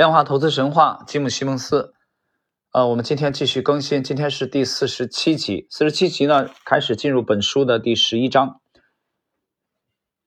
[0.00, 1.92] 量化投资神话，吉姆·西蒙斯。
[2.72, 5.66] 呃，我们今天继续更新，今天是第四十七集。
[5.68, 8.62] 四十七集呢，开始进入本书的第十一章。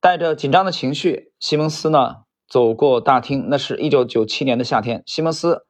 [0.00, 3.50] 带着紧张的情绪，西蒙斯呢走过大厅。
[3.50, 5.66] 那是一九九七年的夏天，西蒙斯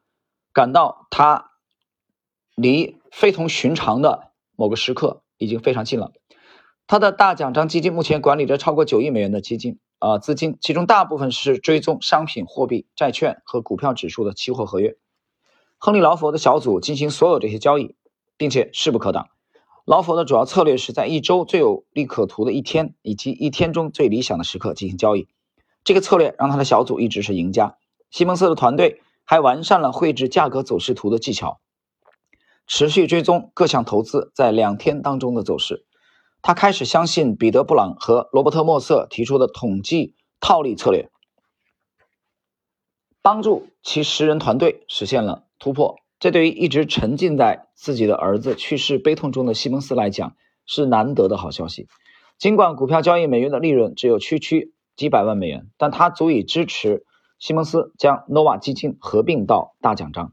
[0.52, 1.50] 感到他
[2.54, 6.12] 离非同寻常的某个时刻已经非常近了。
[6.86, 9.80] 他的大奖章基金目前管理着超过九亿美元的基金。
[9.98, 14.96] 啊，资金其中大部分是追踪商品、货币、债券和股票指数的期货合约。
[15.76, 17.96] 亨利·劳佛的小组进行所有这些交易，
[18.36, 19.28] 并且势不可挡。
[19.84, 25.28] 劳佛的主要策略是在一周最有利可图的一天以及一天中最理想的时刻进行交易。
[25.82, 27.76] 这个策略让他的小组一直是赢家。
[28.10, 31.60] 西蒙斯的团队还完善了绘制价格走势图的技巧，
[32.66, 35.86] 持续追踪各项投资在两天当中的走势。
[36.40, 41.10] 他开始相信彼得·布朗和罗伯特·莫瑟提出的统计套利策略，
[43.22, 45.96] 帮助其十人团队实现了突破。
[46.20, 50.34] 这对于一直沉浸在自己的儿子去世悲痛中的西蒙斯来讲
[50.66, 51.86] 是难得的好消息。
[52.38, 57.04] 尽管股票交易每月的利润只有区区几百万美元，但它足以支持
[57.38, 60.32] 西蒙斯将 Nova 基金合并到大奖章，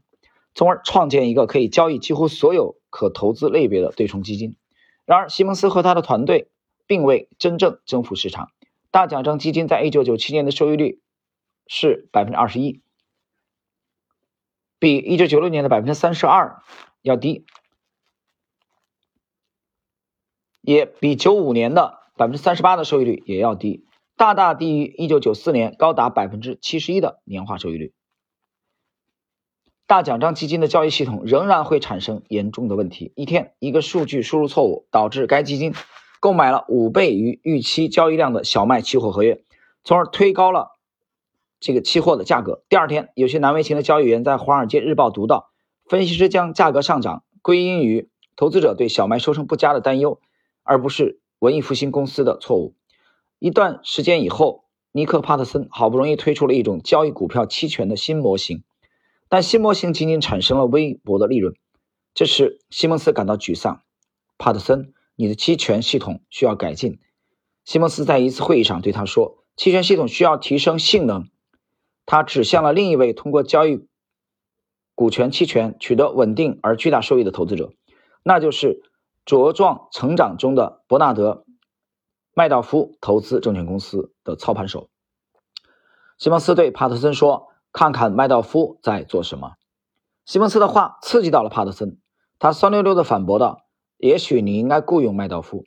[0.54, 4.56] 从而创建一个可以交易几乎所有可投资类别的对冲基金。
[5.06, 6.50] 然而，西蒙斯和他的团队
[6.86, 8.50] 并未真正征服市场。
[8.90, 11.00] 大奖章基金在1997年的收益率
[11.68, 12.82] 是百分之二十一，
[14.80, 16.60] 比1996年的百分之三十二
[17.02, 17.46] 要低，
[20.60, 27.94] 也比95年的百分之三十八的收益率也要低，大大低于1994年高达百分之七十一的年化收益率。
[29.88, 33.12] 大奖章基金的交易系统仍然会产生严重的问题。
[33.14, 35.74] 一天，一个数据输入错误导致该基金
[36.18, 39.44] 购买了五倍于预期交易量的小麦期货合约，
[39.84, 40.72] 从而推高了
[41.60, 42.64] 这个期货的价格。
[42.68, 45.52] 第二天，有些难为情的交易员在《华尔街日报》读到，
[45.84, 50.18] 分析师将价格上涨归因于投资者对小麦收成不佳的担忧，
[50.64, 52.74] 而不是文艺复兴公司的错误。
[53.38, 58.64] 一段时间以后，尼克·帕特森好不容易推出了一种交易股票期权的新模型。
[59.28, 61.56] 但新模型仅仅产生了微薄的利润，
[62.14, 63.82] 这时西蒙斯感到沮丧。
[64.38, 67.00] 帕特森，你的期权系统需要改进。
[67.64, 71.28] 西蒙斯在一次会议上对他说：“期权系统需要提升性能。”
[72.06, 73.88] 他指向了另一位通过交易
[74.94, 77.72] 股权期权取得稳定而巨大收益的投资者，
[78.22, 78.82] 那就是
[79.24, 81.44] 茁壮成长中的伯纳德·
[82.32, 84.88] 麦道夫投资证券公司的操盘手。
[86.16, 87.48] 西蒙斯对帕特森说。
[87.76, 89.52] 看看麦道夫在做什么。
[90.24, 91.98] 西蒙斯的话刺激到了帕特森，
[92.38, 93.66] 他酸溜溜地反驳道
[94.00, 95.66] ：“也许你应该雇佣麦道夫。”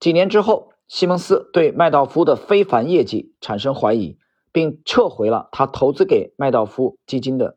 [0.00, 4.18] 几年之后，西蒙斯对麦道夫的非凡业绩产生怀疑，
[4.50, 7.56] 并撤回了他投资给麦道夫基金的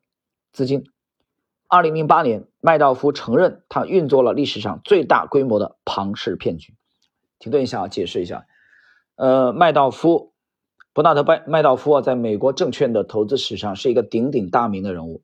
[0.54, 0.84] 资金。
[1.68, 6.76] 二零零八年，麦道夫承认他运作了历史上最大规模的庞氏骗局。
[7.40, 8.46] 停顿一下啊，解释一下。
[9.16, 10.29] 呃，麦道夫。
[11.00, 15.22] 伯纳德·麦麦道夫啊，在美国证券的投资史上是一个鼎鼎大名的人物。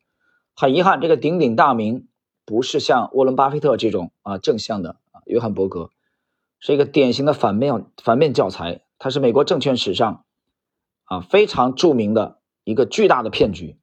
[0.56, 2.08] 很遗憾，这个鼎鼎大名
[2.46, 5.90] 不是像沃伦·巴菲特这种啊正向的啊，约翰·伯格
[6.62, 8.84] 是一个典型的反面反面教材。
[8.98, 10.24] 他是美国证券史上
[11.04, 13.78] 啊非常著名的一个巨大的骗局。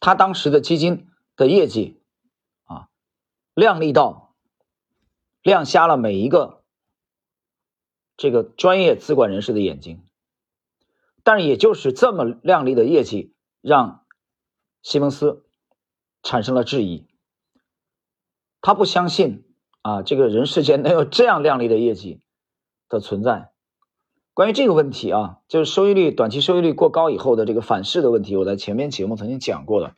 [0.00, 2.02] 他当时的基金的业绩
[2.64, 2.88] 啊
[3.54, 4.34] 亮丽到
[5.40, 6.61] 亮瞎了每一个。
[8.22, 10.00] 这个专业资管人士的眼睛，
[11.24, 14.04] 但是也就是这么靓丽的业绩，让
[14.80, 15.44] 西蒙斯
[16.22, 17.08] 产生了质疑。
[18.60, 19.44] 他不相信
[19.80, 22.20] 啊，这个人世间能有这样靓丽的业绩
[22.88, 23.50] 的存在。
[24.34, 29.96] 关于这个问题啊，就是收益率短期收益率过高以后的这个反噬的问题，我在前面节目曾经讲过的。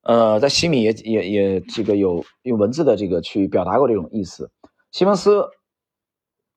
[0.00, 4.50] 呃，在西米也也也这个有用文字的这个去表达过这种意思。
[4.90, 5.50] 西蒙斯。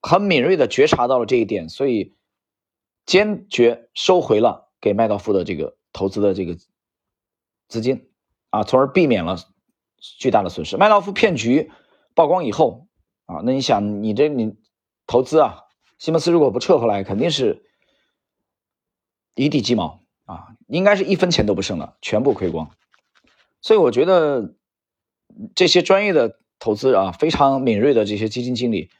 [0.00, 2.14] 很敏锐的觉察到了这一点，所以
[3.04, 6.56] 坚决收回了给麦道夫的这个投资的这个
[7.68, 8.08] 资金，
[8.50, 9.36] 啊，从而避免了
[10.18, 10.76] 巨大的损失。
[10.76, 11.70] 麦道夫骗局
[12.14, 12.86] 曝光以后，
[13.26, 14.54] 啊，那你想，你这你
[15.06, 15.64] 投资啊，
[15.98, 17.64] 西蒙斯如果不撤回来，肯定是
[19.34, 22.70] 一地鸡毛啊，应该是一分钱都不剩了，全部亏光。
[23.60, 24.54] 所以我觉得
[25.56, 28.90] 这些专业的投资啊，非常敏锐的这些基金经理。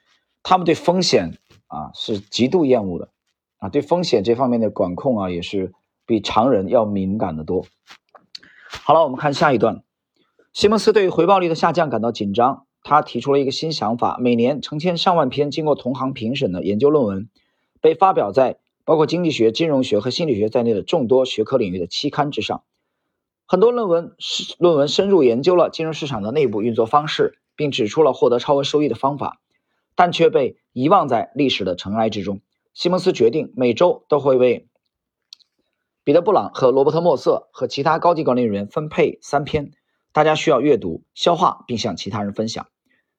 [0.49, 1.37] 他们对风险
[1.67, 3.11] 啊是极度厌恶的，
[3.59, 5.75] 啊，对风险这方面的管控啊也是
[6.07, 7.67] 比常人要敏感的多。
[8.71, 9.83] 好了，我们看下一段。
[10.55, 17.29] 西蒙斯对于回报率的下降感到紧张，他提出了一个新想法：每年成千上万篇经过同行评审的研究论文
[17.83, 18.57] 被发表在
[18.87, 22.63] 包括经济学、金融学和心理学在内的众多学科领域的期刊之上。
[23.45, 29.41] 很多论文是论文深入研究了金融市场的内部运作方式，并指出了获得超额收益的方法，
[29.99, 32.41] 但却被遗忘在历史的尘埃之中。
[32.73, 34.69] 西蒙斯决定每周都会为
[36.05, 39.73] 彼得·布朗和罗伯特·莫瑟和其他高级管理人员分配三篇，
[40.13, 42.69] 大家需要阅读、消化并向其他人分享。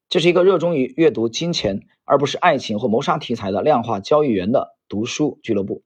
[0.07, 5.83] 这是一个热衷于阅读金钱而不是爱情或谋杀题材的量化交易员的读书俱乐部。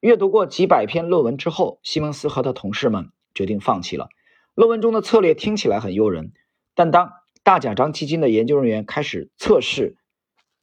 [0.00, 4.08] 阅读过几百篇论文之后，西蒙斯和他同事们决定放弃了。
[4.56, 6.32] 论文中的策略听起来很诱人，
[6.74, 7.12] 但当
[7.44, 9.96] 大奖章基金的研究人员开始测试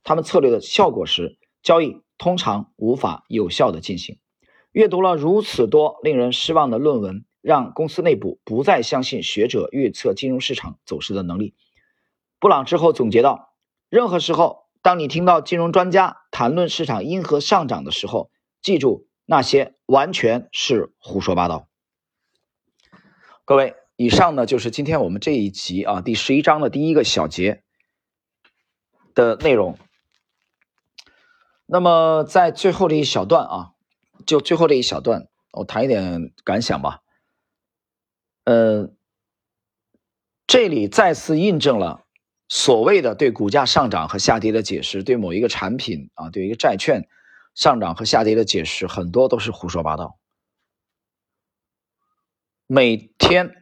[0.04, 4.18] 他们策略的效果时，交易通常无法有效的进行。
[4.72, 11.54] 阅读了如此多令人失望的论文，让公司内部不再相信学者预测金融市场走势的能力。
[12.40, 13.56] 布朗之后总结道
[13.90, 21.68] ：“任何时候，当你听到金融专家谈论市场因何上涨的时候，记住那些完全是胡说八道。”
[23.44, 27.63] 各位，以上呢就是今天我们这一集啊第十一章的第一个小节
[29.13, 29.78] 的内容。
[31.66, 33.72] 那么在最后这一小段啊，
[34.25, 37.01] 就最后这一小段，我谈一点感想吧。
[38.46, 38.96] 嗯，
[40.48, 42.06] 这里再次印证了。
[42.48, 47.10] 所谓的对股价上涨和下跌的解释，对某一个产品啊，对一个债券
[47.54, 50.18] 上涨和下跌的解释，很多都是胡说八道。
[52.66, 53.59] 每天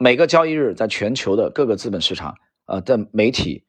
[0.00, 3.66] 每个交易日，在全球的各个资本市场呃的媒体、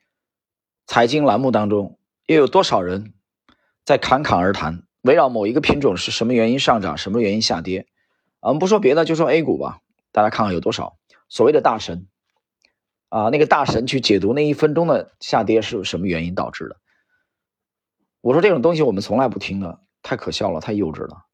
[0.85, 1.97] 财经栏目当中，
[2.27, 3.15] 又有多少人
[3.83, 7.87] 在侃侃而谈，围绕某一个品种是什么原因上涨，什么原因下跌？
[8.41, 9.79] 我们不说别的，就说 A 股吧，
[10.11, 10.97] 大家看看有多少
[11.29, 12.07] 所谓的大神。
[13.09, 16.77] 啊，那个大神去解读那一分钟的下跌是什么原因导致的？
[18.21, 21.25] 我说这种东西我们从来不听的，太可笑了，太幼稚了。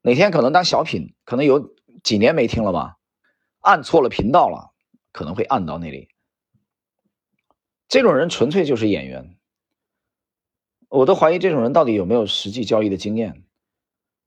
[0.00, 2.96] 哪天可能当小品，可能有几年没听了吧？
[3.62, 4.72] 按错了频道了，
[5.12, 6.08] 可能会按到那里。
[7.88, 9.36] 这种人纯粹就是演员，
[10.88, 13.44] 我都怀疑这种人到底有没有实际交易的经验。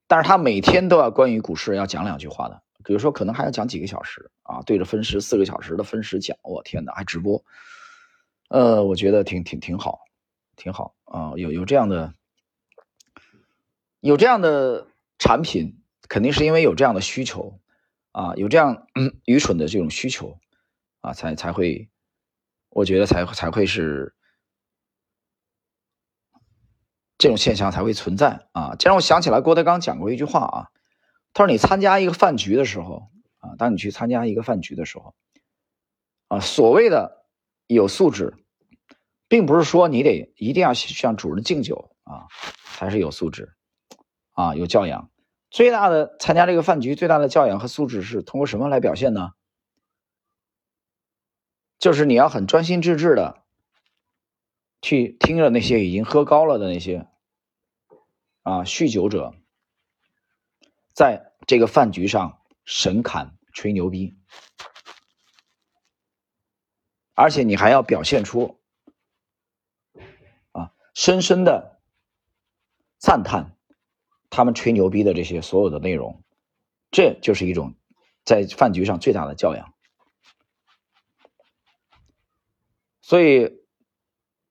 [0.08, 2.62] 但是他每天都要关于股市要讲两句话的。
[2.84, 7.44] 比如说，可能还要讲几个小时啊，对着分时四个小时的分时讲，我天哪，还直播，
[8.48, 9.98] 呃，我觉得挺挺挺好，
[10.54, 12.14] 挺好啊，有有这样的，
[13.98, 14.86] 有这样的
[15.18, 17.58] 产品，肯定是因为有这样的需求
[18.16, 18.86] 啊，有这样
[19.26, 20.38] 愚蠢的这种需求
[21.02, 21.90] 啊，才才会，
[22.70, 24.16] 我觉得才才会是
[27.18, 30.70] 这种现象才会存在啊，这让我想起来郭德纲讲过一句话啊。
[31.34, 35.14] 他说：“你参加一个饭局的时候啊，当你去参加一个饭局的时候，
[36.28, 37.26] 啊，所谓的
[37.66, 38.32] 有素质，
[39.28, 42.28] 并不是说你得一定要向主人敬酒啊，
[42.78, 43.54] 才是有素质，
[44.32, 45.10] 啊，有教养。
[45.50, 49.32] 最大的参加这个饭局最大的教养和素质是通过什么来表现呢？
[51.78, 53.42] 就是你要很专心致志的
[54.80, 57.08] 去听着那些已经喝高了的那些
[58.42, 59.34] 啊酗酒者。”
[60.94, 64.16] 在这个饭局上神侃吹牛逼，
[67.12, 68.58] 而且你还要表现出
[70.52, 71.82] 啊深深的
[72.96, 73.55] 赞叹
[74.30, 76.22] 他们吹牛逼的这些所有的内容，
[76.90, 77.74] 这就是一种
[78.24, 79.72] 在饭局上最大的教养。
[83.00, 83.60] 所以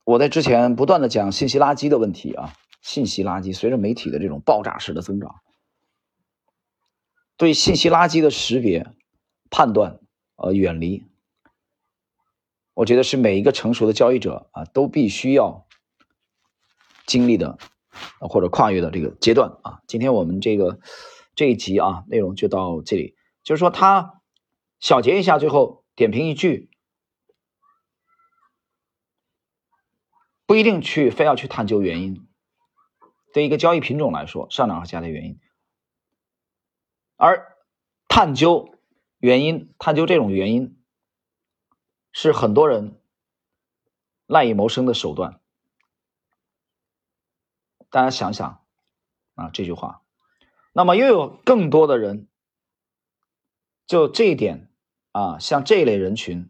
[0.03, 5.41] 我在之前不断的讲信息垃圾的问题啊，信息垃圾随着媒体的这种爆炸式的增长。
[7.37, 8.93] 对信息垃圾的识别、
[9.49, 9.99] 判断、
[10.37, 11.03] 呃远离，
[12.73, 15.67] 我觉得是每一个成熟的交易者啊都必须要
[17.05, 17.57] 经历的
[18.19, 19.81] 或者跨越的这个阶段啊。
[19.87, 20.79] 今天我们这个
[21.35, 24.21] 这一集啊内容就到这里，就是说他
[24.79, 26.69] 小结一下，最后点评一句，
[30.45, 32.27] 不一定去非要去探究原因。
[33.33, 35.39] 对一个交易品种来说，上涨和下跌原因。
[37.17, 37.57] 而
[38.07, 38.77] 探究
[39.19, 40.81] 原因，探究这种原因，
[42.11, 43.01] 是很多人
[44.25, 45.41] 赖以谋生的手段。
[47.89, 48.63] 大家想想
[49.35, 50.01] 啊，这句话，
[50.73, 52.27] 那么又有更多的人
[53.85, 54.69] 就这一点
[55.11, 56.49] 啊，向这一类人群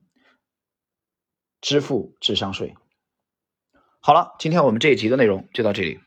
[1.62, 2.76] 支付智商税。
[4.00, 6.00] 好了，今天我们这一集的内容就到这里。